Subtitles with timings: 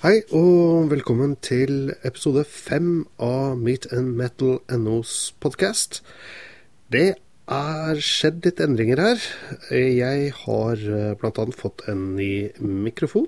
[0.00, 5.10] Hei og velkommen til episode fem av Meat and Metal NOs
[5.44, 5.98] podkast.
[6.88, 7.18] Det
[7.52, 9.26] er skjedd litt endringer her.
[9.68, 11.44] Jeg har eh, bl.a.
[11.52, 13.26] fått en ny mikrofon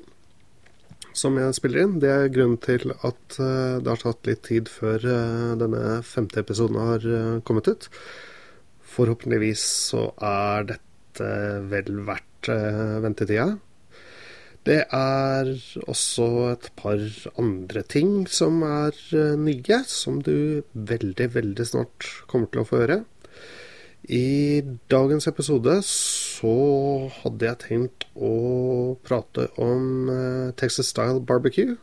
[1.13, 1.99] som jeg spiller inn.
[2.01, 6.41] Det er grunnen til at eh, det har tatt litt tid før eh, denne femte
[6.41, 7.05] episoden har
[7.45, 7.91] kommet ut.
[8.95, 11.29] Forhåpentligvis så er dette
[11.69, 12.49] vel verdt
[13.05, 13.51] ventetida.
[14.63, 15.49] Det er
[15.91, 17.01] også et par
[17.41, 22.83] andre ting som er eh, nye, som du veldig, veldig snart kommer til å få
[22.85, 23.01] høre.
[24.07, 26.53] I dagens episode så
[27.17, 31.75] hadde jeg tenkt å prate om eh, Texas Style barbecue.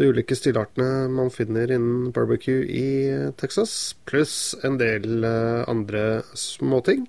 [0.00, 5.20] De ulike stilartene man finner innen barbecue i eh, Texas, pluss en del
[5.68, 7.04] andre småting.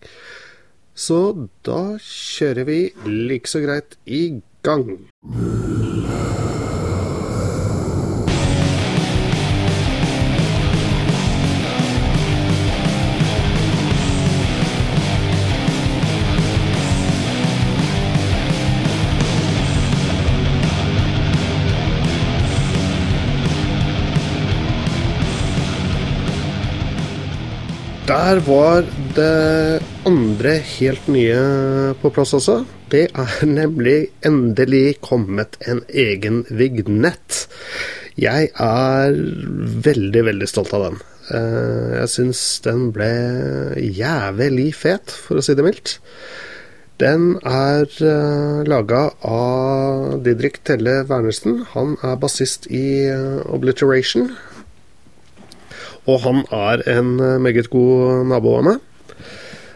[0.98, 4.44] Så da kjører vi like så greit i gang.
[4.67, 4.73] Der
[28.40, 28.84] var
[29.15, 31.38] det andre helt nye
[32.02, 32.62] på plass også.
[32.91, 37.46] Det er nemlig endelig kommet en egen vignett.
[38.18, 39.20] Jeg er
[39.86, 40.99] veldig, veldig stolt av den.
[41.36, 43.12] Eh, jeg syns den ble
[43.84, 45.98] jævlig fet, for å si det mildt.
[46.98, 51.60] Den er uh, laga av Didrik Telle Wernersen.
[51.76, 54.32] Han er bassist i uh, Obliteration.
[56.10, 58.82] Og han er en meget god nabo av meg.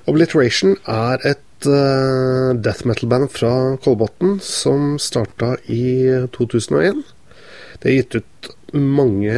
[0.09, 7.03] Obliteration er et uh, death metal-band fra Kolbotn som starta i 2001.
[7.81, 9.35] Det er gitt ut mange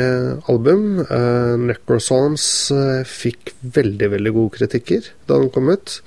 [0.52, 1.04] album.
[1.10, 6.00] Uh, Necrosalms uh, fikk veldig, veldig gode kritikker da den kom ut.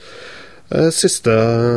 [0.90, 1.30] Siste,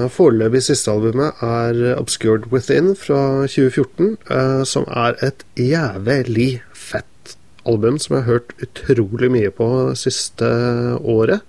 [0.10, 7.36] Foreløpig siste albumet er Obscured Within fra 2014, uh, som er et jævlig fett
[7.70, 9.70] album som jeg har hørt utrolig mye på
[10.00, 10.50] siste
[11.06, 11.46] året.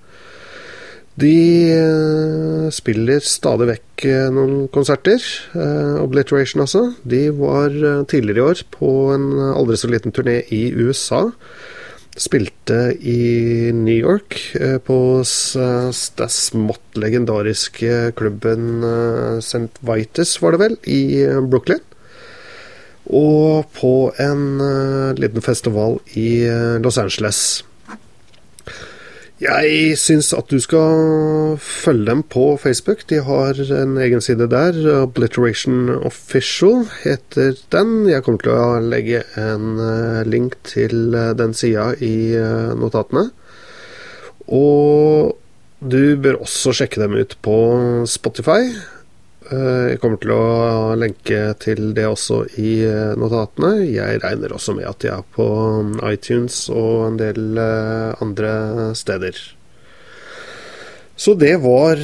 [1.21, 5.21] De eh, spiller stadig vekk eh, noen konserter.
[5.53, 6.95] Uh, Obliteration, altså.
[7.05, 7.75] De var
[8.09, 11.27] tidligere i år på en aldri så liten turné i USA.
[12.21, 14.35] Spilte i New York,
[14.85, 15.93] på den
[16.35, 18.83] smått legendariske klubben
[19.39, 19.71] St.
[19.87, 21.81] Vitus, var det vel, i Brooklyn.
[23.07, 24.45] Og på en
[25.17, 26.43] liten festival i
[26.83, 27.63] Los Angeles.
[29.41, 33.07] Jeg syns at du skal følge dem på Facebook.
[33.09, 34.77] De har en egen side der.
[35.01, 38.05] Obliteration Official heter den.
[38.11, 43.31] Jeg kommer til å legge en eh, link til eh, den sida i eh, notatene.
[44.53, 45.33] Og
[45.81, 47.57] du bør også sjekke dem ut på
[48.13, 48.75] Spotify.
[49.51, 50.43] Eh, jeg kommer til å
[50.95, 53.81] lenke til det også i eh, notatene.
[53.91, 55.47] Jeg regner også med at de er på
[55.83, 58.53] um, iTunes og en del eh, andre
[58.99, 59.41] steder.
[61.21, 61.99] Så det var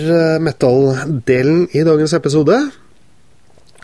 [0.44, 2.58] metal-delen i dagens episode.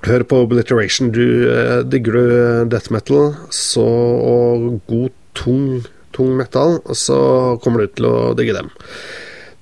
[0.04, 1.08] Hør på Obliteration.
[1.14, 1.46] Du
[1.88, 2.34] digger du
[2.68, 7.16] death metal så, og god, tung, tung metal, så
[7.64, 8.68] kommer du til å digge dem.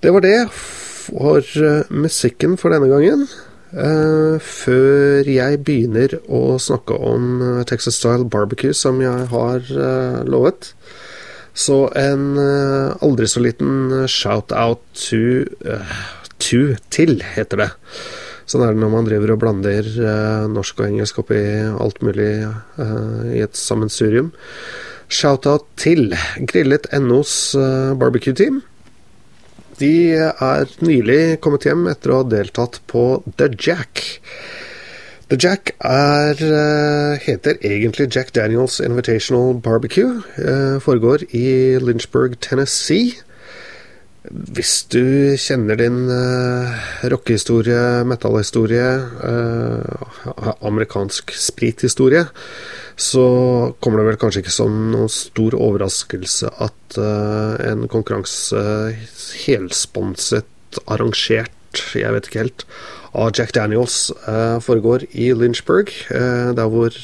[0.03, 1.47] Det var det for
[1.95, 3.29] musikken for denne gangen.
[3.71, 10.23] Uh, før jeg begynner å snakke om uh, Texas Style Barbecue, som jeg har uh,
[10.27, 10.73] lovet.
[11.55, 15.19] Så en aldri så liten shout-out to,
[16.39, 16.61] to
[16.95, 17.67] til, heter det.
[18.49, 19.89] Sånn er det når man driver og blander
[20.49, 21.41] norsk og engelsk oppi
[21.75, 22.31] alt mulig
[23.35, 24.31] i et sammensurium.
[25.11, 27.35] Shout-out til Grillet NOs
[27.99, 28.63] barbecue-team.
[29.81, 34.03] De er nylig kommet hjem etter å ha deltatt på The Jack.
[35.31, 40.23] The Jack er, eh, heter egentlig Jack Daniels Invitational Barbecue.
[40.37, 43.23] Eh, foregår i Lynchburg, Tennessee.
[44.29, 46.75] Hvis du kjenner din uh,
[47.09, 48.89] rockehistorie, metallhistorie,
[49.25, 52.27] uh, amerikansk sprithistorie,
[53.01, 53.25] så
[53.81, 58.61] kommer det vel kanskje ikke som noen stor overraskelse at uh, en konkurranse
[59.47, 60.47] helsponset,
[60.85, 62.67] arrangert, jeg vet ikke helt,
[63.17, 64.13] av Jack Daniels
[64.63, 65.91] foregår i Lynchburg,
[66.55, 66.95] der hvor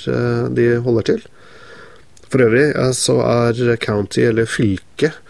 [0.55, 1.25] de holder til.
[2.31, 5.26] For øvrig så er county, eller fylket, Eh,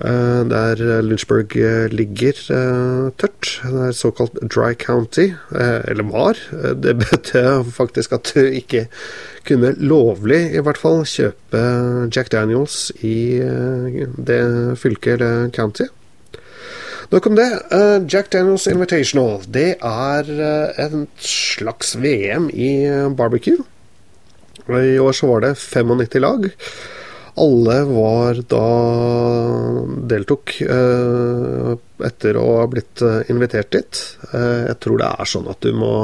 [0.00, 3.60] der Lynchburg eh, ligger eh, tørt.
[3.62, 6.38] Det er såkalt dry county, eller var.
[6.74, 8.88] Det betød faktisk at du ikke
[9.46, 11.60] kunne lovlig, i hvert fall, kjøpe
[12.14, 13.38] Jack Daniels i
[14.16, 15.86] det fylket eller county.
[17.12, 17.50] Nok om det.
[18.10, 19.44] Jack Daniels Invitational.
[19.46, 20.30] Det er
[20.80, 23.62] en slags VM i barbecue.
[24.68, 26.48] I år så var det 95 lag.
[27.34, 28.66] Alle var da
[30.06, 31.70] deltok eh,
[32.06, 34.02] etter å ha blitt eh, invitert dit.
[34.30, 35.94] Eh, jeg tror det er sånn at du må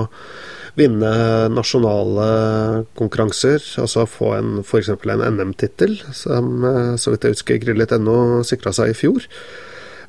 [0.79, 1.13] vinne
[1.53, 2.27] nasjonale
[2.99, 4.91] konkurranser, altså få en f.eks.
[4.95, 6.63] en NM-tittel, som
[6.99, 9.27] så vidt jeg husker Grillet.no sikra seg i fjor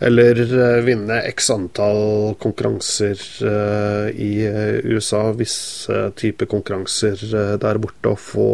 [0.01, 7.21] eller eh, vinne x antall konkurranser uh, i eh, USA, visse type konkurranser
[7.61, 8.49] der borte, og få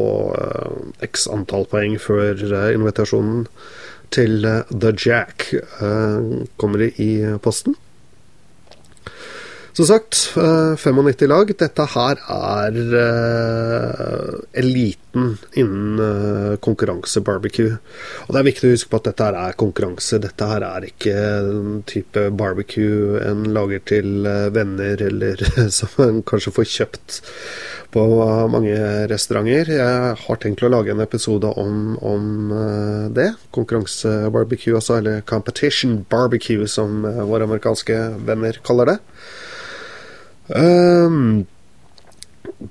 [1.07, 2.43] x antall poeng før
[2.75, 3.47] invitasjonen
[4.11, 5.49] til The Jack
[6.59, 7.11] kommer i
[7.43, 7.75] posten.
[9.77, 11.51] Som sagt, 95 eh, lag.
[11.53, 17.75] Dette her er uh, eliten innen uh, konkurranse-barbecue.
[18.25, 20.17] Og det er viktig å huske på at dette her er konkurranse.
[20.23, 24.25] Dette her er ikke en type barbecue en lager til
[24.55, 25.45] venner, eller
[25.77, 27.21] som en kanskje får kjøpt
[27.93, 28.09] på
[28.49, 28.73] mange
[29.13, 29.75] restauranter.
[29.77, 32.49] Jeg har tenkt å lage en episode om, om
[33.13, 33.29] det.
[33.53, 34.97] Konkurranse-barbecue, altså.
[35.03, 39.03] Eller competition barbecue, som våre amerikanske venner kaller det.
[40.47, 41.45] Um,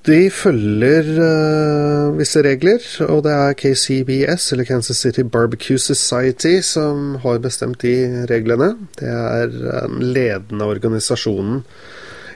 [0.07, 7.15] de følger uh, visse regler, og det er KCBS, eller Kansas City Barbecue Society, som
[7.23, 8.73] har bestemt de reglene.
[8.99, 11.61] Det er den ledende organisasjonen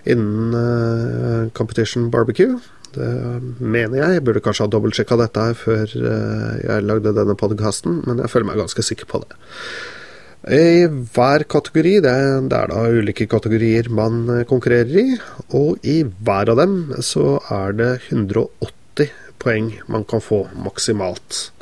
[0.05, 2.59] innen uh, competition barbecue.
[2.95, 3.09] Det
[3.59, 4.17] mener jeg.
[4.17, 8.31] Jeg burde kanskje ha dobbeltsjekka dette her før uh, jeg lagde denne podkasten, men jeg
[8.31, 9.41] føler meg ganske sikker på det.
[10.41, 12.17] I hver kategori, det,
[12.49, 15.13] det, er da ulike kategorier man eh, konkurrerer i,
[15.53, 21.53] og i hver av dem så er det 180 poeng man kan få maksimalt.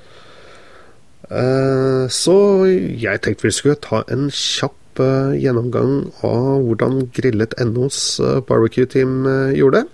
[1.28, 8.24] Eh, så jeg tenkte vi skulle ta en kjapp eh, gjennomgang av hvordan Grillet NOs
[8.48, 9.28] barbecue-team
[9.60, 9.88] gjorde det.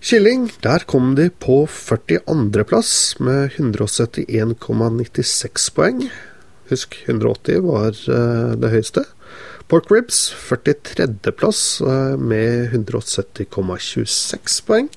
[0.00, 6.10] Kylling, der kom de på 42.-plass med 171,96 poeng.
[6.70, 9.04] Husk, 180 var uh, det høyeste.
[9.70, 14.88] Pork ribs 43.-plass uh, eh, med 170,26 poeng.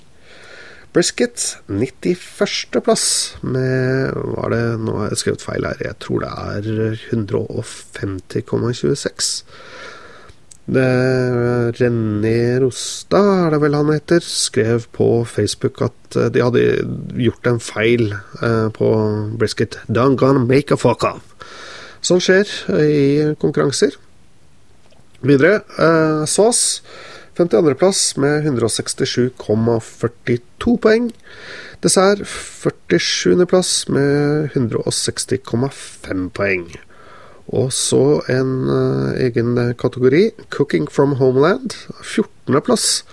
[0.93, 5.77] Brisket 91.-plass med Hva er det Nå har jeg skrevet feil her.
[5.81, 6.63] Jeg tror det er
[7.09, 9.43] 150,26.
[10.67, 16.63] René Rosta, er det vel han heter, skrev på Facebook at eh, de hadde
[17.19, 18.87] gjort en feil uh, på
[19.39, 19.77] brisket.
[19.89, 21.35] Don't gonna make a fuck off.
[22.03, 22.47] Sånn skjer
[22.79, 23.95] i konkurranser.
[25.23, 26.81] Videre eh, SAS.
[27.33, 31.07] 52.-plass med 167,42 poeng.
[31.81, 36.67] Dessert 47.-plass med 160,5 poeng.
[37.51, 41.73] Og så en uh, egen kategori, Cooking from Homeland.
[41.99, 43.03] 14.-plass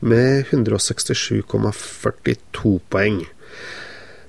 [0.00, 3.26] med 167,42 poeng.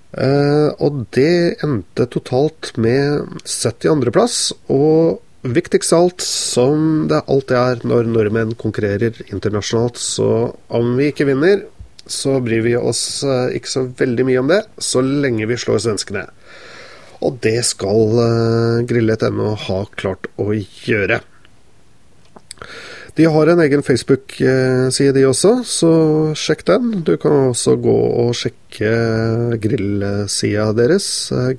[0.10, 4.54] Uh, og det endte totalt med 72.-plass.
[4.74, 11.08] Og viktigst av alt, som det alltid er når nordmenn konkurrerer internasjonalt, så om vi
[11.14, 11.64] ikke vinner,
[12.10, 15.80] så bryr vi oss uh, ikke så veldig mye om det, så lenge vi slår
[15.86, 16.26] svenskene.
[17.26, 21.20] Og det skal uh, Grillet.no ha klart å gjøre.
[23.20, 25.92] De har en egen Facebook-side, de også, så
[26.40, 26.92] sjekk den.
[27.04, 28.92] Du kan også gå og sjekke
[29.60, 31.10] grillsida deres,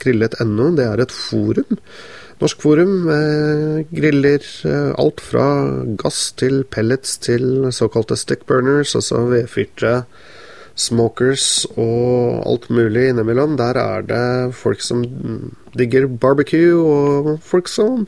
[0.00, 0.71] grillet.no.
[0.79, 1.76] Det er et forum.
[2.40, 4.47] Norsk forum med griller
[4.97, 5.45] alt fra
[6.00, 9.99] gass til pellets til såkalte stickburners, altså vedfyrte
[10.81, 13.59] smokers og alt mulig innimellom.
[13.61, 15.05] Der er det folk som
[15.77, 18.07] digger barbecue, og folk som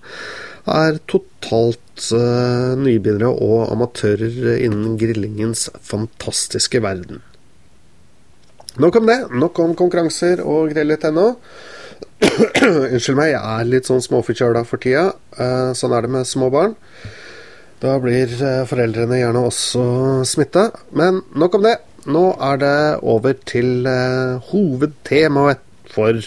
[0.69, 7.23] er totalt uh, nybegynnere og amatører innen grillingens fantastiske verden.
[8.81, 9.19] Nok om det.
[9.37, 11.33] Nok om konkurranser og grillet.no.
[12.95, 15.11] Unnskyld meg, jeg er litt sånn småforkjøla for tida.
[15.37, 16.76] Uh, sånn er det med små barn.
[17.83, 19.85] Da blir uh, foreldrene gjerne også
[20.29, 20.71] smitta.
[20.97, 21.76] Men nok om det.
[22.02, 23.87] Nå er det over til
[24.49, 25.61] hovedtemaet
[25.92, 26.18] for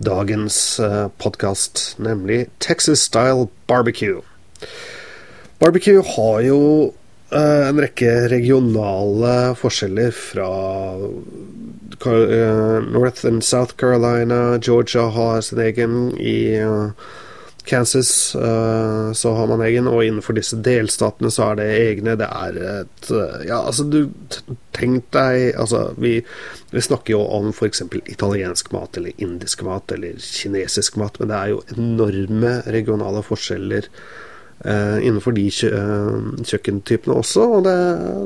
[0.00, 4.22] dagens uh, podkast, nemlig Texas Style Barbecue.
[5.60, 6.60] Barbecue har jo
[7.34, 10.48] uh, en rekke regionale forskjeller fra
[12.02, 16.16] North and South Carolina, Georgia har sin egen.
[16.18, 16.56] I
[17.64, 22.16] Kansas uh, så har man egen, og innenfor disse delstatene så er det egne.
[22.18, 24.10] Det er et uh, Ja, altså, du
[24.72, 26.14] Tenk deg Altså, vi,
[26.72, 27.84] vi snakker jo om f.eks.
[28.10, 33.88] italiensk mat, eller indisk mat, eller kinesisk mat, men det er jo enorme regionale forskjeller
[34.64, 35.72] uh, innenfor de kjø
[36.42, 37.78] kjøkkentypene også, og det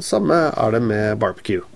[0.06, 1.66] samme er det med barbecue.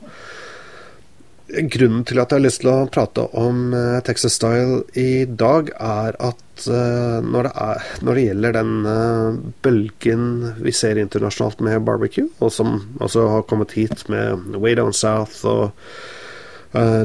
[1.51, 3.73] Grunnen til at jeg har lyst til å prate om
[4.07, 9.41] Texas Style i dag, er at uh, når, det er, når, det gjelder den uh,
[9.65, 10.29] bølgen
[10.61, 15.43] vi ser internasjonalt med barbecue, og som også har kommet hit med Way Down South
[15.49, 15.75] og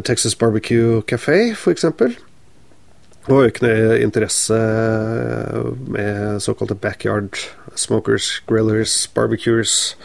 [0.05, 1.87] Texas Barbecue Café, f.eks.,
[3.25, 4.57] og økende interesse
[5.89, 7.39] med såkalte backyard
[7.75, 9.97] smokers, grillers, barbecuers,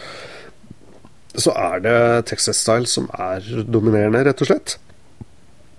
[1.39, 1.99] så er det
[2.31, 4.79] Texas Style som er dominerende, rett og slett.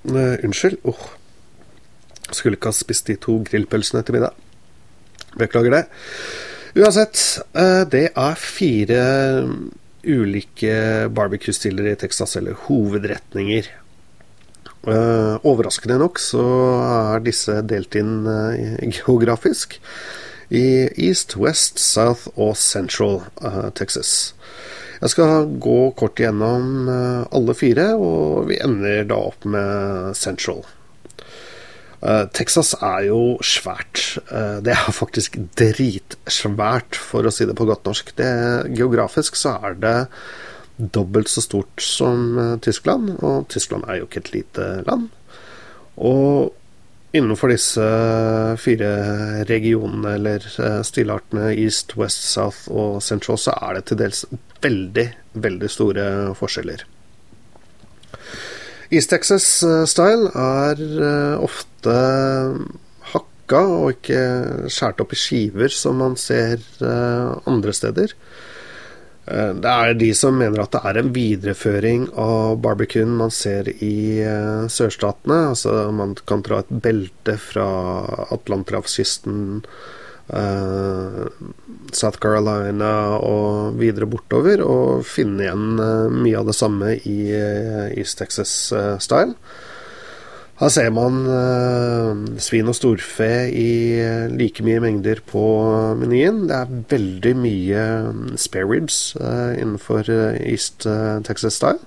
[0.08, 0.80] unnskyld.
[0.88, 1.02] Oh.
[2.32, 4.34] Skulle ikke ha spist de to grillpølsene til middag.
[5.38, 5.84] Beklager det.
[6.80, 7.20] Uansett,
[7.56, 9.04] uh, det er fire
[10.08, 13.68] ulike barbecue-stiller i Texas, eller hovedretninger.
[14.82, 16.42] Uh, overraskende nok så
[16.82, 18.24] er disse delt inn
[18.96, 19.78] geografisk
[20.50, 23.22] i East, West, South og Central
[23.78, 24.34] Texas.
[25.02, 30.62] Jeg skal gå kort igjennom alle fire, og vi ender da opp med Central.
[32.02, 34.02] Uh, Texas er jo svært.
[34.32, 38.14] Uh, det er faktisk dritsvært, for å si det på godt norsk.
[38.18, 38.32] Det,
[38.74, 39.98] geografisk så er det
[40.82, 45.12] dobbelt så stort som Tyskland, og Tyskland er jo ikke et lite land.
[46.02, 46.56] Og
[47.12, 47.88] innenfor disse
[48.62, 48.92] fire
[49.50, 50.46] regionene, eller
[50.88, 54.26] stilartene East, West, South og Central, så er det til dels
[54.64, 55.08] veldig,
[55.44, 56.08] veldig store
[56.40, 56.86] forskjeller.
[58.92, 61.94] East Texas eh, style er eh, ofte
[63.14, 64.24] hakka og ikke
[64.68, 68.12] skåret opp i skiver, som man ser eh, andre steder.
[69.26, 74.20] Det er de som mener at det er en videreføring av barbecuen man ser i
[74.72, 75.52] sørstatene.
[75.54, 77.68] Altså man kan dra et belte fra
[78.34, 79.62] Atlanterhavskysten
[80.34, 81.22] uh,
[81.94, 85.68] South Carolina og videre bortover, og finne igjen
[86.18, 87.20] mye av det samme i
[87.94, 89.38] East Texas-style.
[90.62, 91.24] Her ser man
[92.38, 93.98] svin og storfe i
[94.30, 95.42] like mye mengder på
[95.98, 96.44] menyen.
[96.46, 97.86] Det er veldig mye
[98.38, 100.06] spare ribs innenfor
[100.38, 100.86] East
[101.26, 101.82] Texas-style.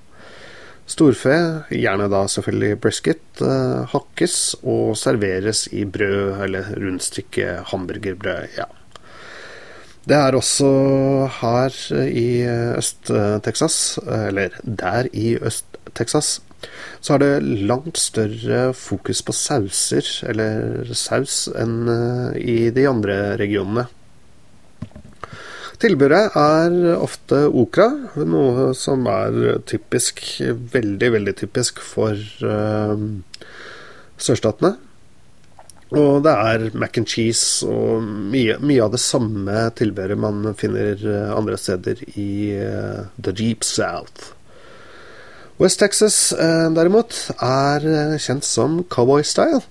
[0.84, 1.36] Storfe,
[1.72, 8.58] gjerne da selvfølgelig brisket, uh, hakkes og serveres i brød eller rundstykke hamburgerbrød.
[8.58, 8.66] Ja.
[10.04, 10.68] Det er også
[11.40, 12.44] her i
[12.76, 16.42] Øst-Texas, eller der i Øst-Texas,
[17.04, 23.18] så er det langt større fokus på sauser, eller saus, enn eh, i de andre
[23.40, 23.86] regionene.
[25.82, 27.88] Tilbudet er ofte okra,
[28.24, 30.22] noe som er typisk,
[30.72, 32.14] veldig, veldig typisk for
[32.46, 32.94] uh,
[34.16, 34.76] sørstatene.
[35.94, 40.96] Og det er mac and cheese og mye, mye av det samme tilbudet man finner
[40.98, 44.32] eh, andre steder i uh, The Deep South.
[45.62, 49.62] West Texas eh, derimot er kjent som cowboy style.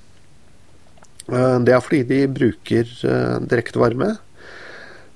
[1.23, 2.89] Det er fordi de bruker
[3.47, 4.09] direkte varme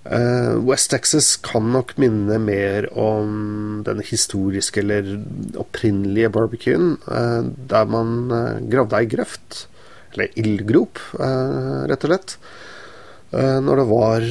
[0.07, 5.17] Uh, West Texas kan nok minne mer om den historiske eller
[5.59, 6.95] opprinnelige barbecuen,
[7.67, 8.31] der man
[8.71, 9.65] gravde ei grøft,
[10.13, 12.37] eller ildgrop, rett og slett.
[13.67, 14.27] når det var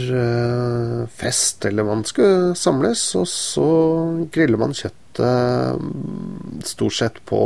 [1.12, 3.68] fest eller man skulle samles, og så
[4.32, 5.05] griller man kjøttet
[6.66, 7.40] stort sett på,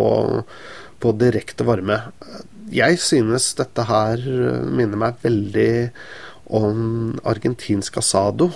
[1.00, 2.00] på direkte varme.
[2.70, 4.22] Jeg synes dette her
[4.70, 5.70] minner meg veldig
[6.50, 8.50] om argentinsk asado,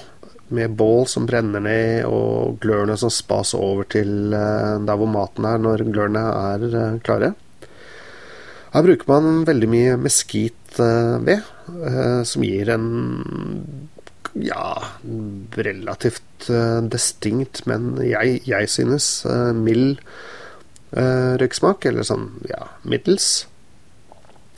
[0.54, 5.46] med bål som brenner ned, og glørne som spas over til eh, der hvor maten
[5.48, 7.32] er når glørne er eh, klare.
[8.74, 11.44] Her bruker man veldig mye meskit ved,
[12.26, 12.86] som gir en
[14.34, 14.68] ja,
[15.56, 16.48] relativt
[16.92, 19.06] distinkt, men jeg, jeg synes
[19.54, 20.00] mild
[20.94, 23.46] røyksmak, eller sånn ja, middels.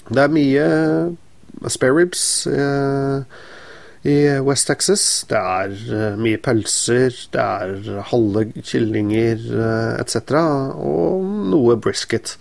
[0.09, 0.67] Det er mye
[1.73, 3.23] spareribs eh,
[4.07, 4.17] i
[4.47, 5.25] West Texas.
[5.29, 10.39] Det er eh, mye pølser, det er halve kyllinger eh, etc.
[10.79, 12.37] Og noe brisket.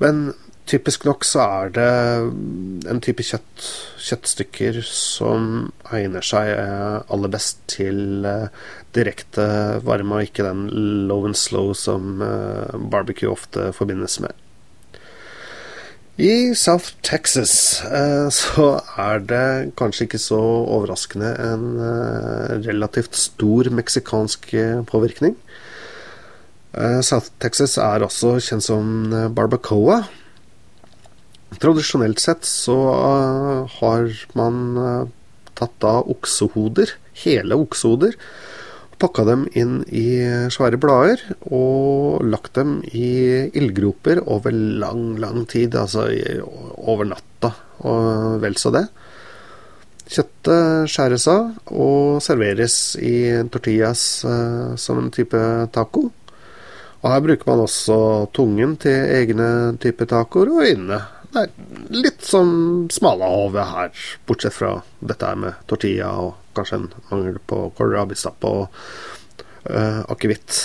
[0.00, 0.30] Men
[0.70, 1.88] typisk nok så er det
[2.90, 3.64] en type kjøtt,
[4.00, 8.46] kjøttstykker som egner seg eh, aller best til eh,
[8.96, 9.46] direkte
[9.86, 10.68] varme, og ikke den
[11.10, 14.36] low and slow som eh, barbecue ofte forbindes med.
[16.20, 17.80] I South Texas
[18.40, 18.66] så
[19.00, 19.44] er det
[19.80, 21.64] kanskje ikke så overraskende en
[22.66, 24.50] relativt stor meksikansk
[24.90, 25.38] påvirkning.
[27.02, 28.92] South Texas er også kjent som
[29.32, 30.02] barbacoa.
[31.60, 34.06] Tradisjonelt sett så uh, har
[34.38, 35.08] man uh,
[35.58, 38.16] tatt av oksehoder, hele oksehoder,
[39.00, 40.20] pakka dem inn i
[40.52, 46.04] svære blader og lagt dem i ildgroper over lang, lang tid, altså
[46.76, 47.54] over natta
[47.88, 48.84] og vel så det.
[50.10, 55.44] Kjøttet skjæres av og serveres i tortillas uh, som en type
[55.76, 56.08] taco.
[57.00, 57.96] Og her bruker man også
[58.36, 63.94] tungen til egne typer tacoer og øynene det er litt sånn smalahove her,
[64.26, 68.66] bortsett fra dette her med tortilla og kanskje en mangel på kålrabistappe og
[69.70, 70.60] uh, akevitt.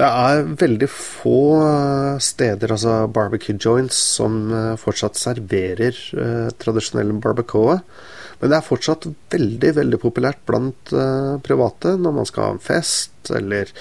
[0.00, 7.10] Det er veldig få eh, steder, altså barbecue joints, som uh, fortsatt serverer uh, tradisjonell
[7.20, 7.74] barbacoa.
[8.40, 12.62] Men det er fortsatt veldig veldig populært blant uh, private når man skal ha en
[12.64, 13.74] fest, eller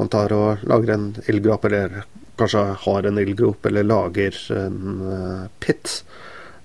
[0.00, 2.00] man tar og lager en ildgrap eller
[2.40, 6.00] kanskje har en ildgrop eller lager en uh, pit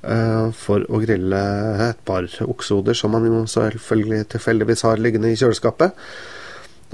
[0.06, 1.42] uh, for å grille
[1.90, 5.98] et par oksehoder, som man jo selvfølgelig tilfeldigvis har liggende i kjøleskapet.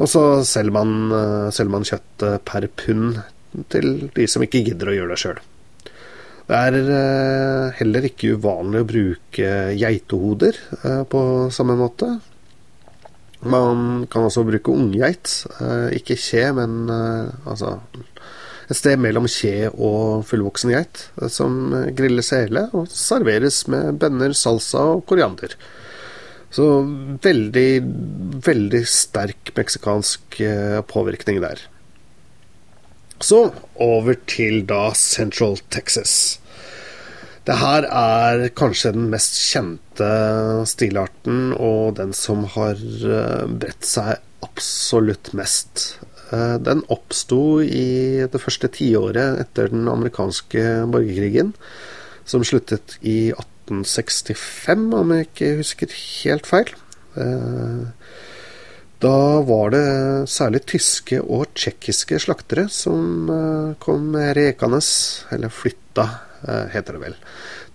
[0.02, 3.22] Og så selger man, uh, selger man kjøtt per pund
[3.72, 5.42] til de som ikke gidder å gjøre det sjøl.
[6.52, 10.58] Det er heller ikke uvanlig å bruke geitehoder
[11.08, 11.22] på
[11.54, 12.10] samme måte.
[13.48, 15.32] Man kan også bruke unggeit.
[15.96, 17.78] Ikke kje, men altså
[18.72, 24.86] et sted mellom kje og fullvoksen geit, som grilles hele og serveres med bønner, salsa
[24.96, 25.58] og koriander.
[26.52, 26.68] Så
[27.24, 27.70] veldig,
[28.44, 31.64] veldig sterk meksikansk eh, påvirkning der.
[33.24, 36.40] Så over til da Central Texas.
[37.48, 40.10] Det her er kanskje den mest kjente
[40.70, 46.02] stilarten, og den som har eh, bredt seg absolutt mest.
[46.32, 51.54] Eh, den oppsto i det første tiåret etter den amerikanske borgerkrigen,
[52.26, 56.72] som sluttet i 1865, om jeg ikke husker helt feil.
[57.20, 57.84] Eh,
[59.02, 59.86] da var det
[60.30, 64.84] særlig tyske og tsjekkiske slaktere som eh, kom rekende,
[65.36, 66.08] eller flytta,
[66.42, 67.16] heter det vel,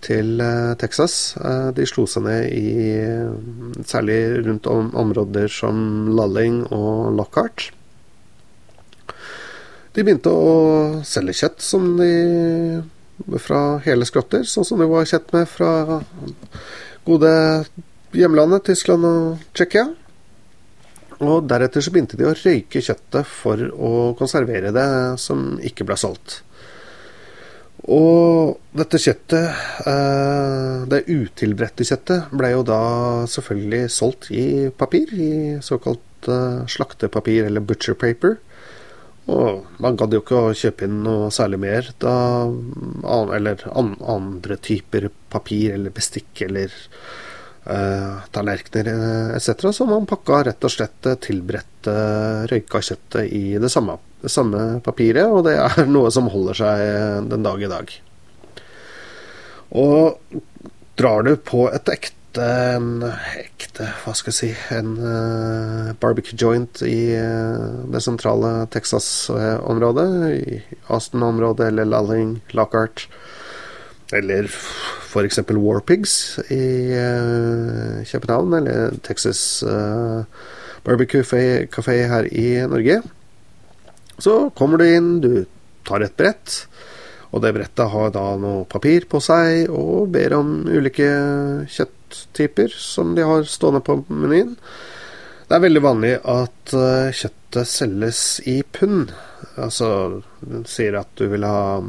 [0.03, 0.41] til
[0.81, 1.37] Texas.
[1.77, 4.17] De slo seg ned i særlig
[4.49, 5.77] rundt områder som
[6.11, 7.69] Lulling og Lockhart.
[9.97, 15.31] De begynte å selge kjøtt som de fra hele skrotter, sånn som de var kjent
[15.33, 16.03] med fra
[17.07, 17.31] gode
[18.13, 19.87] hjemlandet, Tyskland og Tsjekkia.
[21.25, 24.89] Og deretter så begynte de å røyke kjøttet for å konservere det
[25.23, 26.43] som ikke ble solgt.
[27.87, 32.81] Og dette kjøttet, eh, det utilberedte kjøttet, ble jo da
[33.31, 38.37] selvfølgelig solgt i papir, i såkalt eh, slaktepapir eller butcher paper.
[39.33, 42.15] Og man gadd jo ikke å kjøpe inn noe særlig mer da
[43.35, 46.71] Eller andre typer papir eller bestikk eller
[47.67, 49.73] uh, tallerkener eh, etc.
[49.75, 51.97] Så man pakka rett og slett tilberedte
[52.53, 56.85] røyka kjøttet i det samme, det samme papiret, og det er noe som holder seg
[57.33, 57.97] den dag i dag.
[59.75, 60.39] Og
[60.97, 63.03] drar du på et ekte en
[63.37, 70.07] ekte Hva skal jeg si En uh, barbecue joint i uh, det sentrale Texas-området.
[70.37, 70.61] I
[70.93, 73.07] Aston-området eller Lalling, Lockhart.
[74.15, 75.41] Eller f.eks.
[75.51, 76.15] Warpigs
[76.53, 76.63] i
[76.95, 79.65] uh, København, eller Texas
[80.87, 81.25] Barbecue
[81.73, 83.01] Café her i Norge.
[84.19, 85.45] Så kommer du inn, du
[85.87, 86.63] tar et brett.
[87.35, 91.11] Og det brettet har da noe papir på seg og ber om ulike
[91.69, 94.57] kjøtt kjøtttyper som de har stående på menyen.
[95.49, 99.13] Det er veldig vanlig at uh, kjøttet selges i pund.
[99.57, 101.83] Altså, den sier at du vil ha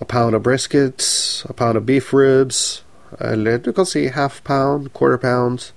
[0.00, 2.84] a pound of briskets, a pound of beef ribs,
[3.20, 5.72] eller du kan si half pound, quarter pound.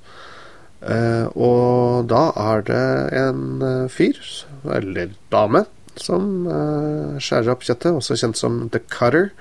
[0.82, 4.17] Uh, og da er det en uh, fyr,
[4.65, 5.65] eller dame,
[5.97, 6.47] som
[7.19, 9.34] skjærer opp kjøttet, også kjent som the cutter.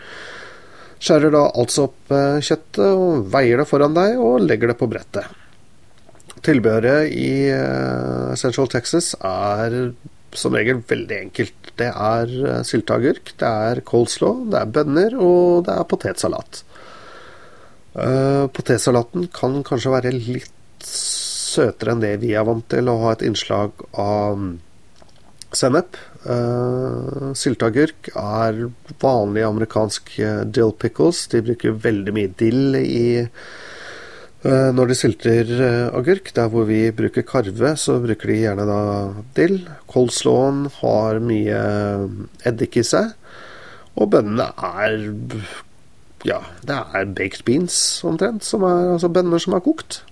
[1.00, 4.88] Skjærer da altså opp eh, kjøttet og veier det foran deg og legger det på
[4.90, 5.28] brettet.
[6.44, 9.94] Tilbehøret i eh, Central Texas er
[10.36, 11.72] som regel veldig enkelt.
[11.80, 16.60] Det er uh, sylteagurk, det er coleslaw, det er bønner, og det er potetsalat.
[18.54, 23.24] Potetsalaten kan kanskje være litt søtere enn det vi er vant til, å ha et
[23.26, 24.44] innslag av
[25.60, 25.98] sennep.
[26.24, 28.66] Uh, sylteagurk er
[29.02, 30.12] vanlig amerikansk
[30.52, 31.26] dill pickles.
[31.32, 36.32] De bruker veldig mye dill i uh, når de sylter uh, agurk.
[36.36, 38.82] Der hvor vi bruker karve, så bruker de gjerne da
[39.38, 39.62] dill.
[39.90, 41.64] Coleslawen har mye
[42.48, 43.14] eddik i seg.
[44.00, 44.96] Og bønnene er
[46.28, 50.02] ja, det er baked beans omtrent, som er altså bønner som er kokt.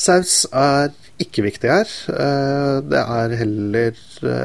[0.00, 1.94] Saus er ikke viktig her.
[2.12, 3.96] Eh, det er heller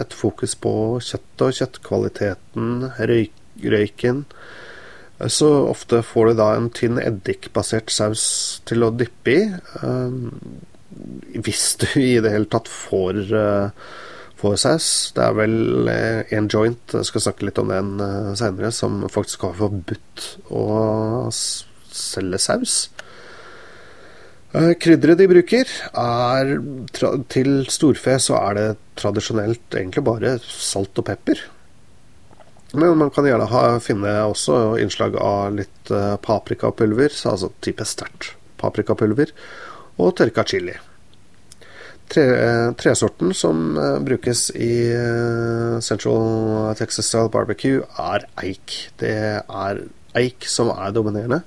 [0.02, 0.72] et fokus på
[1.04, 2.72] kjøttet og kjøttkvaliteten,
[3.12, 4.24] røyk, røyken.
[5.34, 8.26] Så ofte får du da en tynn eddikbasert saus
[8.70, 9.46] til å dyppe i.
[9.82, 13.88] Eh, hvis du i det hele tatt får, eh,
[14.38, 14.90] får saus.
[15.18, 17.98] Det er vel en joint, jeg skal snakke litt om den
[18.38, 22.78] seinere, som faktisk har forbudt å selge saus.
[24.56, 26.54] Eh, krydderet de bruker, er
[27.34, 31.42] Til storfe så er det tradisjonelt egentlig bare salt og pepper.
[32.74, 38.34] Men man kan gjerne ha, finne også innslag av litt uh, paprikapulver, altså type sterkt
[38.60, 39.32] paprikapulver,
[40.02, 40.74] og tørka chili.
[42.12, 44.74] Tre, uh, tresorten som brukes i
[45.86, 48.76] Central Texas Style Barbecue, er eik.
[49.00, 49.84] Det er
[50.20, 51.46] eik som er dominerende.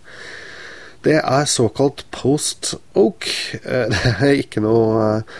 [1.01, 3.27] Det er såkalt post oak.
[3.65, 5.37] Eh, det er ikke noe eh,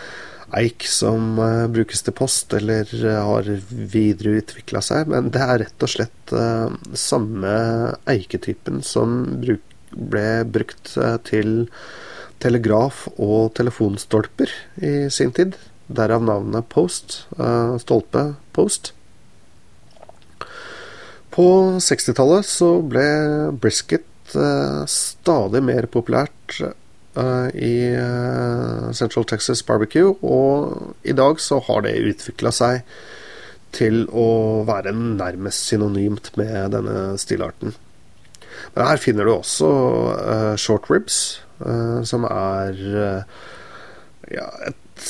[0.63, 5.93] eik som eh, brukes til post eller har videreutvikla seg, men det er rett og
[5.93, 6.33] slett
[6.97, 7.51] samme
[8.09, 9.19] eiketypen som
[9.91, 10.93] ble brukt
[11.27, 11.51] til
[12.41, 15.57] telegraf og telefonstolper i sin tid.
[15.91, 17.25] Derav navnet Post.
[17.83, 18.23] Stolpe
[18.55, 18.93] Post.
[21.35, 21.45] På
[21.83, 23.03] 60-tallet så ble
[23.59, 31.61] brisket uh, stadig mer populært uh, i uh, Central Texas Barbecue, og i dag så
[31.67, 32.85] har det utvikla seg
[33.71, 37.75] til å være nærmest synonymt med denne stilarten.
[38.75, 39.69] Men her finner du også
[40.59, 41.39] short ribs,
[42.03, 42.81] som er
[44.27, 45.07] ja, et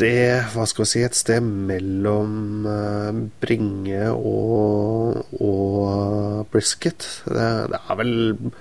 [0.00, 7.04] sted Hva skal vi si Et sted mellom uh, bringe og, og brisket.
[7.28, 8.14] Det, det, er vel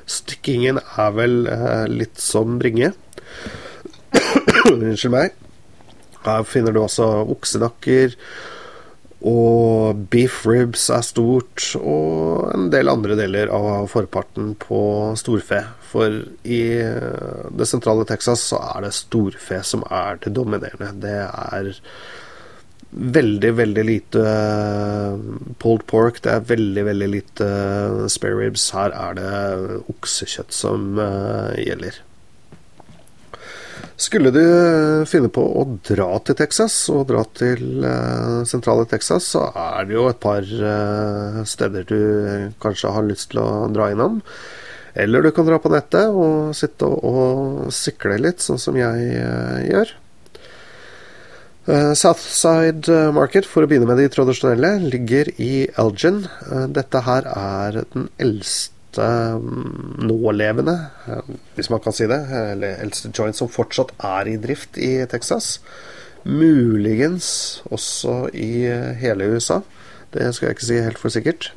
[0.10, 2.91] Stykkingen er vel uh, litt som bringe.
[4.73, 5.38] Unnskyld meg.
[6.25, 8.17] Her finner du også oksenakker.
[9.30, 14.82] Og beef ribs er stort, og en del andre deler av forparten på
[15.19, 15.63] storfe.
[15.89, 16.63] For i
[17.58, 20.91] det sentrale Texas så er det storfe som er det dominerende.
[21.02, 21.71] Det er
[22.89, 24.25] veldig, veldig lite
[25.62, 26.21] pulled pork.
[26.25, 27.49] Det er veldig, veldig lite
[28.13, 28.67] spare ribs.
[28.78, 29.34] Her er det
[29.95, 31.02] oksekjøtt som
[31.58, 31.99] gjelder.
[33.99, 34.43] Skulle du
[35.12, 37.84] finne på å dra til Texas, og dra til
[38.47, 40.45] sentrale Texas, så er det jo et par
[41.49, 41.99] steder du
[42.63, 44.21] kanskje har lyst til å dra innom.
[44.93, 49.60] Eller du kan dra på nettet og sitte og, sikle litt, sånn som jeg uh,
[49.67, 49.97] gjør.
[51.69, 56.23] Southside Market, for å begynne med de tradisjonelle, ligger i Elgin.
[56.73, 59.06] Dette her er den eldste
[59.38, 60.75] mm, nålevende,
[61.06, 62.17] eh, hvis man kan si det,
[62.56, 65.60] eller eldste joint som fortsatt er i drift i Texas.
[66.25, 69.62] Muligens også i eh, hele USA.
[70.13, 71.52] Det skal jeg ikke si helt for sikkert.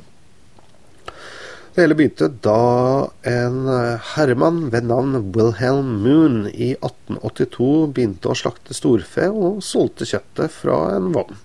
[1.73, 8.37] Det hele begynte da en eh, herremann ved navn Wilhelm Moon i 1882 begynte å
[8.37, 11.39] slakte storfe og solgte kjøttet fra en vogn.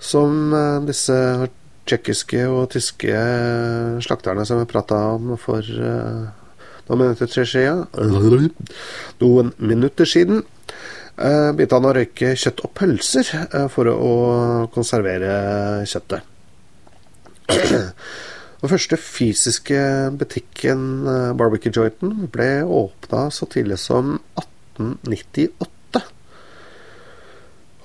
[0.00, 0.54] Som
[0.88, 1.18] disse
[1.84, 3.20] tsjekkiske og tyske
[4.06, 6.24] slakterne som vi prata om for uh,
[6.88, 7.84] noen minutter siden.
[9.20, 10.40] Noen minutter siden
[11.20, 13.28] begynte han å røyke kjøtt og pølser
[13.68, 14.12] for å
[14.72, 15.34] konservere
[15.84, 16.24] kjøttet.
[18.60, 19.80] Den første fysiske
[20.20, 21.04] butikken,
[21.40, 26.02] Barbecue Jointen, ble åpna så tidlig som 1898.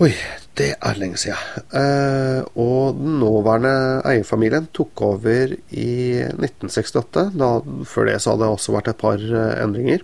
[0.03, 0.11] Oi,
[0.59, 1.39] det er lenge siden.
[1.75, 5.91] Eh, og den nåværende eierfamilien tok over i
[6.31, 7.29] 1968.
[7.39, 7.49] Da,
[7.87, 10.03] før det så hadde det også vært et par eh, endringer.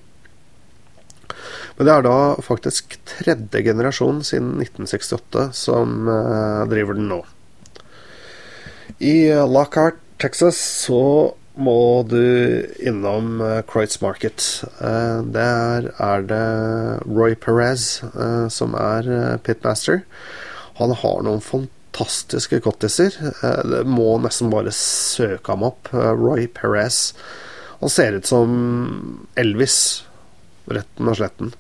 [1.76, 7.22] Men det er da faktisk tredje generasjon siden 1968 som eh, driver den nå.
[9.02, 9.16] I
[9.50, 12.22] Lockhart, Texas, så må du
[12.80, 14.64] innom uh, Market.
[14.80, 16.46] Uh, der er det
[17.10, 20.04] Roy Perez uh, som er pitmaster.
[20.78, 23.18] Han har noen fantastiske cottiser.
[23.86, 25.92] Må nesten bare søke ham opp.
[25.92, 27.12] Roy Perez.
[27.82, 28.56] Han ser ut som
[29.38, 30.06] Elvis,
[30.70, 31.52] retten og sletten.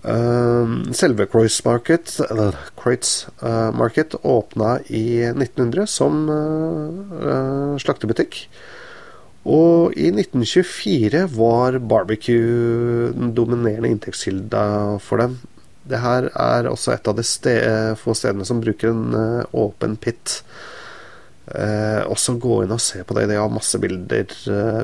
[0.00, 8.46] Uh, selve Croix Market, eller Croix uh, Market åpna i 1900 som uh, slaktebutikk.
[9.44, 14.64] Og i 1924 var barbecue den dominerende inntektskilda
[15.04, 15.38] for dem.
[15.90, 20.42] Det her er også et av de sted, få stedene som bruker en åpen pit.
[21.48, 23.24] også gå inn og se på det.
[23.32, 24.28] De har masse bilder,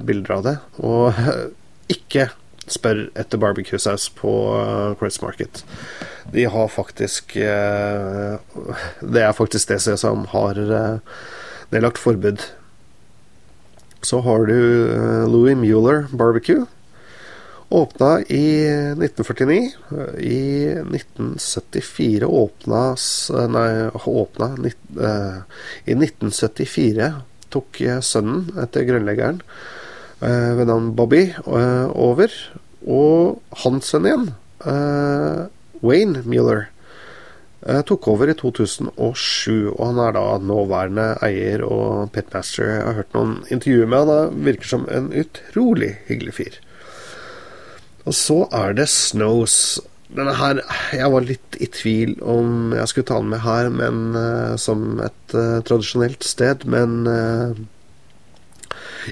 [0.09, 0.57] bilder av det.
[0.81, 1.21] Og
[1.99, 2.31] ikke
[2.71, 4.33] spør etter barbecue-saus på
[5.01, 5.63] Chris Market.
[6.33, 8.39] De har faktisk uh,
[9.01, 10.59] Det er faktisk det som har
[11.71, 12.43] nedlagt forbud.
[14.03, 14.59] Så har du
[15.31, 16.67] Louis Mueller Barbecue.
[17.69, 19.73] Åpna i 1949.
[20.23, 20.43] I
[20.83, 27.11] 1974 åpnas Nei, åpna I 1974
[27.51, 29.76] tok sønnen etter grunnleggeren Eh,
[30.21, 32.33] ved navn Bobby eh, over.
[32.87, 34.31] Og hans sønn igjen,
[34.65, 35.47] eh,
[35.85, 36.69] Wayne Mueller,
[37.89, 39.73] tok over i 2007.
[39.73, 42.69] Og han er da nåværende eier og pitmaster.
[42.69, 44.13] Jeg har hørt noen intervjuer med han.
[44.13, 46.61] Han virker som en utrolig hyggelig fyr.
[48.07, 49.81] Og så er det Snows.
[50.15, 50.61] Denne her
[50.95, 54.15] Jeg var litt i tvil om jeg skulle ta den med her, men
[54.63, 56.63] som et uh, tradisjonelt sted.
[56.71, 57.59] Men uh,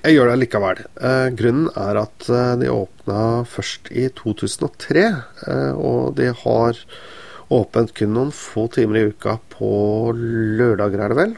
[0.02, 0.82] jeg gjør det likevel.
[0.98, 5.04] Eh, grunnen er at eh, de åpna først i 2003,
[5.46, 6.80] eh, og de har
[7.54, 9.70] åpent kun noen få timer i uka på
[10.16, 11.34] lørdager, er det vel.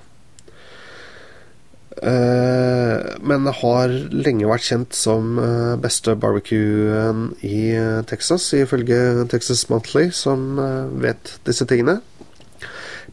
[1.96, 5.38] Men det har lenge vært kjent som
[5.80, 7.72] beste barbecuen i
[8.06, 10.60] Texas, ifølge Texas Monthly, som
[11.00, 11.96] vet disse tingene.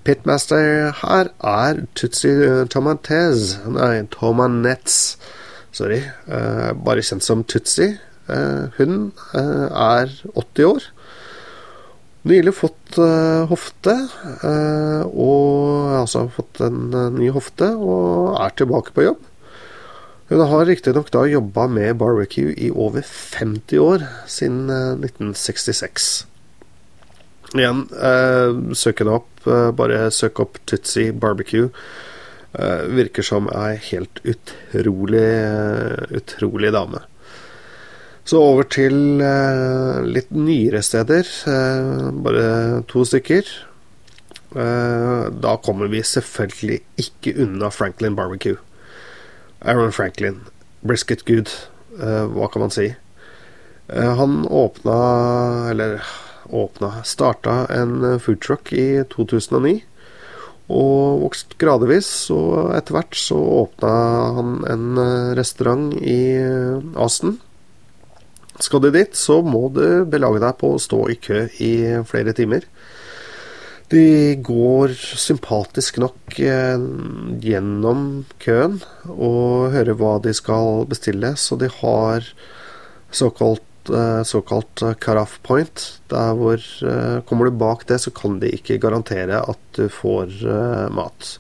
[0.03, 2.31] Pitmaster her er Tutsi
[2.67, 5.17] Tomatez Nei, Tomanets.
[5.71, 6.01] Sorry.
[6.27, 7.93] Uh, bare kjent som Tutsi.
[8.27, 10.89] Uh, hun er 80 år.
[12.27, 12.95] Nylig fått
[13.49, 13.93] hofte,
[15.11, 19.25] og altså fått en ny hofte, og er tilbake på jobb.
[20.31, 26.13] Hun har riktignok da jobba med barbecue i over 50 år, siden 1966.
[27.53, 27.85] Igjen,
[28.73, 29.29] søk henne opp.
[29.77, 31.69] bare søk opp Tutsi Barbecue.
[32.53, 35.25] Eh, virker som ei helt utrolig,
[36.13, 37.01] utrolig dame.
[38.23, 41.25] Så over til eh, litt nyere steder.
[41.49, 42.47] Eh, bare
[42.89, 43.59] to stykker.
[44.53, 48.59] da kommer vi selvfølgelig ikke unna Franklin Barbecue.
[49.65, 50.43] Aaron Franklin.
[50.85, 51.49] Brisket Good,
[51.97, 52.91] hva kan man si?
[53.89, 54.99] han åpna,
[55.71, 56.05] eller
[56.49, 59.82] åpna Starta en foodtruck i 2009
[60.71, 62.10] og vokst gradvis.
[62.34, 63.93] Og etter hvert så åpna
[64.38, 67.39] han en eh, restaurant i eh, Asten.
[68.62, 71.73] Skal du dit, så må du belage deg på å stå i kø i
[72.08, 72.67] flere timer.
[73.91, 76.86] De går sympatisk nok eh,
[77.43, 78.79] gjennom køen
[79.10, 82.29] og hører hva de skal bestille, så de har
[83.13, 83.72] såkalt Eh,
[84.25, 85.83] såkalt Caraff point.
[86.11, 90.33] Der hvor eh, Kommer du bak det, så kan de ikke garantere at du får
[90.93, 91.37] mat.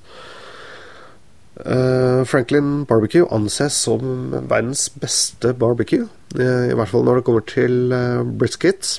[2.25, 6.07] Franklin barbecue anses som verdens beste barbecue.
[6.33, 7.93] I hvert fall når det kommer til
[8.41, 8.97] briskets.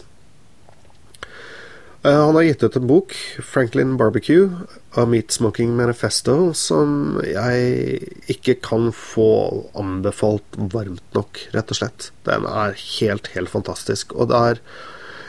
[2.04, 4.50] Eh, han har gitt ut en bok, 'Franklin Barbecue',
[4.94, 12.10] A Meat Smoking Manifesto, som jeg ikke kan få anbefalt varmt nok, rett og slett.
[12.28, 14.12] Den er helt, helt fantastisk.
[14.12, 14.60] Og det er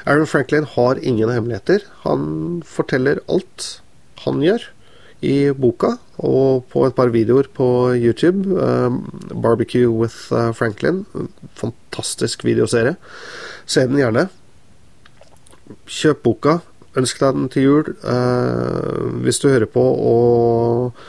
[0.06, 1.88] Aaron Franklin har ingen hemmeligheter.
[2.04, 3.82] Han forteller alt
[4.26, 4.68] han gjør
[5.24, 8.52] i boka og på et par videoer på YouTube.
[8.60, 11.06] Um, 'Barbecue with uh, Franklin'.
[11.56, 12.98] Fantastisk videoserie.
[13.66, 14.30] Se den gjerne.
[15.90, 16.60] Kjøp boka.
[16.96, 17.90] Ønsk deg den til jul.
[18.08, 21.00] Eh, hvis du hører på og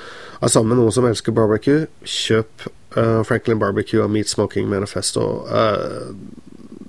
[0.42, 2.66] er sammen med noen som elsker barbecue, kjøp
[2.98, 5.44] eh, Franklin Barbecue og Meat Smoking Manifesto.
[5.46, 6.10] Eh,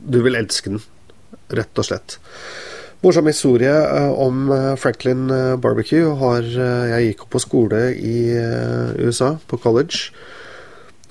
[0.07, 0.81] du vil elske den,
[1.53, 2.17] rett og slett.
[3.03, 3.73] Morsom historie
[4.17, 4.47] om
[4.81, 5.27] Franklin
[5.61, 8.33] Barbecue har Jeg gikk opp på skole i
[8.97, 10.09] USA, på college.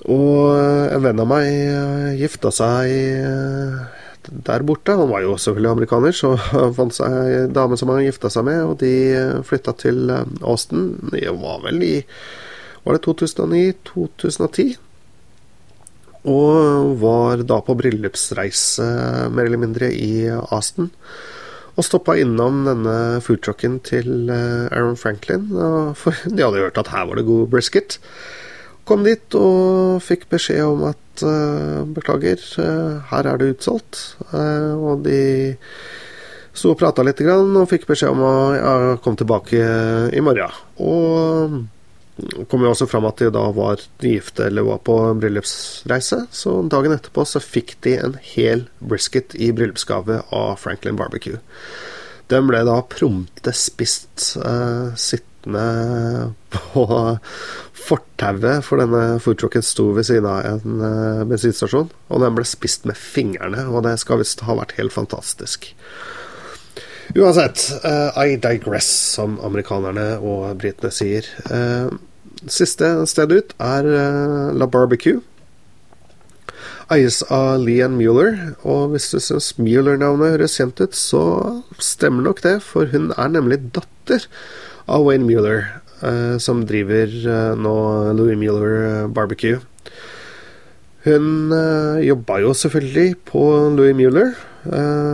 [0.03, 0.51] Og
[0.91, 2.91] en venn av meg gifta seg
[4.31, 4.95] der borte.
[4.97, 6.33] Han var jo selvfølgelig amerikaner, så
[6.77, 8.91] fant seg ei dame som han gifta seg med, og de
[9.47, 10.91] flytta til eh, Austin.
[11.13, 11.95] Det var vel i
[12.87, 14.77] Var det 2009-2010?
[16.27, 18.85] Og var da på bryllupsreise,
[19.31, 20.91] mer eller mindre, i Austin.
[21.77, 25.45] og stoppa innom denne foodtrucken til Aaron Franklin,
[25.93, 27.99] for de hadde hørt at her var det god brisket.
[28.87, 31.23] Kom dit og fikk beskjed om at
[31.91, 32.39] beklager,
[33.11, 33.99] her er det utsolgt.
[34.31, 35.17] og de
[36.57, 39.59] sto og prata litt og fikk beskjed om å ja, komme tilbake
[40.15, 40.53] i morgen.
[40.81, 41.57] Og
[42.49, 46.23] kom jo også fram at de da var gifte eller var på bryllupsreise.
[46.33, 51.41] Så dagen etterpå så fikk de en hel brisket i bryllupsgave av Franklin Barbecue.
[52.31, 54.91] Den ble da prompte spist uh,
[55.47, 57.17] sittende på
[57.73, 61.89] fortauet, for denne foodtrucken sto ved siden av en uh, bensinstasjon.
[62.09, 65.71] Og den ble spist med fingrene, og det skal visst ha vært helt fantastisk.
[67.15, 71.25] Uansett, uh, I digress, som amerikanerne og britene sier.
[71.49, 71.95] Uh,
[72.45, 75.23] Siste sted ut er uh, La Barbecue.
[76.93, 81.23] Eies av Leanne Mueller, og hvis du syns Mueller-navnet høres kjent ut, så
[81.83, 84.27] stemmer nok det, for hun er nemlig datter
[84.87, 85.65] av Wayne Mueller,
[86.01, 87.75] uh, som driver uh, nå
[88.17, 89.59] Louis Mueller Barbecue.
[91.07, 91.53] Hun
[92.03, 93.41] jobba jo selvfølgelig på
[93.77, 94.33] Louis Mueller,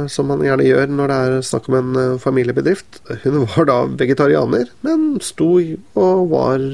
[0.10, 2.98] som man gjerne gjør når det er snakk om en familiebedrift.
[3.22, 6.66] Hun var da vegetarianer, men sto og var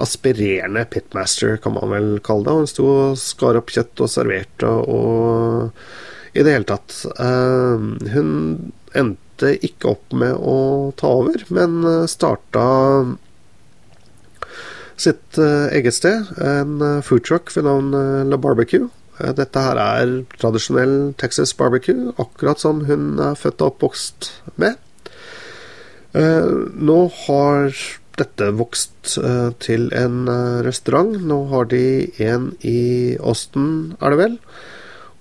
[0.00, 2.56] aspirerende pitmaster, kan man vel kalle det.
[2.56, 5.76] Hun sto og skar opp kjøtt og serverte og
[6.32, 6.96] i det hele tatt.
[8.16, 8.32] hun
[8.96, 12.64] endte ikke opp med å ta over, men starta
[15.00, 16.30] sitt uh, eget sted.
[16.40, 17.92] En uh, foodtruck ved navn
[18.30, 18.88] La Barbecue.
[19.16, 24.28] dette her er tradisjonell Texas barbecue, akkurat som hun er født og oppvokst
[24.60, 24.76] med.
[26.12, 27.72] nå har
[28.20, 29.16] dette vokst
[29.64, 30.28] til en
[30.64, 31.16] restaurant.
[31.16, 34.36] Nå har de en i Austin, er det vel?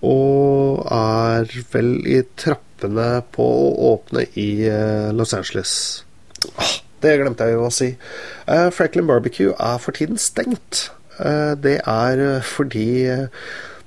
[0.04, 2.20] Og er vel i
[2.76, 4.68] trappene på å åpne i
[5.14, 6.04] Los Angeles.
[6.58, 7.96] Ah, det glemte jeg jo å si.
[8.48, 10.92] Uh, Franklin Barbecue er for tiden stengt.
[11.20, 13.08] Uh, det er eh, fordi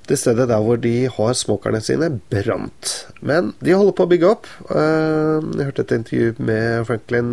[0.09, 3.05] det stedet der hvor de har smokerne sine, brant.
[3.21, 4.47] Men de holder på å bygge opp.
[4.71, 7.29] jeg hørte et intervju med Franklin,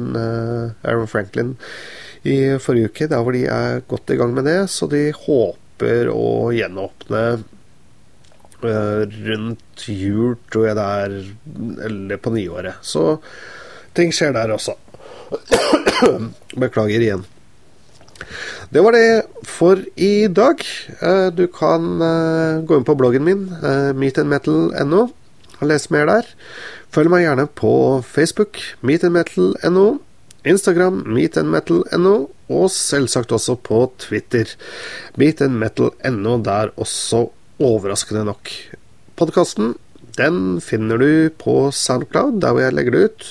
[0.85, 1.55] Aaron Franklin
[2.29, 4.59] i forrige uke, der hvor de er godt i gang med det.
[4.69, 7.23] Så de håper å gjenåpne
[8.67, 11.17] rundt jul, tror jeg det er,
[11.89, 12.83] eller på nyåret.
[12.83, 13.17] Så
[13.97, 14.77] ting skjer der også.
[16.63, 17.25] Beklager igjen.
[18.71, 20.63] Det var det for i dag.
[21.01, 25.03] Eh, du kan eh, gå inn på bloggen min, eh, meetandmetal.no,
[25.61, 26.33] og lese mer der.
[26.95, 27.73] Følg meg gjerne på
[28.07, 29.87] Facebook, meetandmetal.no,
[30.47, 34.51] Instagram, meetandmetal.no, og selvsagt også på Twitter,
[35.19, 37.27] meetandmetal.no der også,
[37.63, 38.53] overraskende nok.
[39.17, 39.75] Podkasten
[40.17, 43.27] den finner du på Soundcloud, der hvor jeg legger det ut.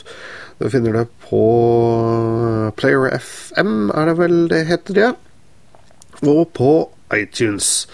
[0.60, 1.42] Du finner det på
[2.78, 5.12] Player FM, er det vel det heter, ja.
[6.24, 6.72] Og på
[7.16, 7.88] iTunes.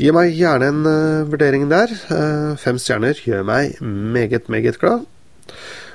[0.00, 1.92] Gi meg gjerne en uh, vurdering der.
[2.10, 5.04] Uh, fem stjerner gjør meg meget, meget glad.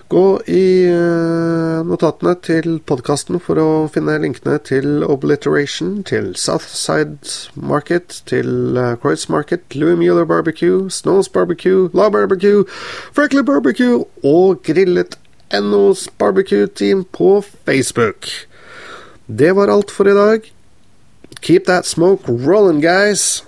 [0.10, 8.24] Gå i uh, notatene til podkasten for å finne linkene til Obliteration, til Southside Market,
[8.26, 12.66] til uh, Croix Market, Louis Mueller Barbecue, Snows Barbecue, La Barbecue,
[13.14, 15.20] Franklin Barbecue og Grillet
[15.54, 18.26] NOs Barbecue Team på Facebook.
[19.30, 20.42] Det var alt for i dag.
[21.42, 23.44] Keep that smoke rolling, guys.